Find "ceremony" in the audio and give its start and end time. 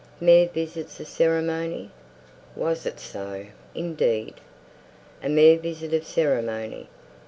1.07-1.91, 6.07-6.89